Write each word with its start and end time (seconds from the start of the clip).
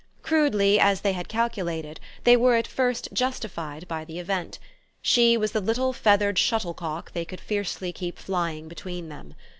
Crudely 0.23 0.79
as 0.79 1.01
they 1.01 1.13
had 1.13 1.27
calculated 1.27 1.99
they 2.23 2.35
were 2.35 2.55
at 2.55 2.65
first 2.65 3.09
justified 3.13 3.87
by 3.87 4.03
the 4.03 4.17
event: 4.17 4.57
she 4.99 5.37
was 5.37 5.51
the 5.51 5.61
little 5.61 5.93
feathered 5.93 6.39
shuttlecock 6.39 7.11
they 7.11 7.23
could 7.23 7.39
fiercely 7.39 7.93
keep 7.93 8.17
flying 8.17 8.67
between 8.67 9.09
them. 9.09 9.35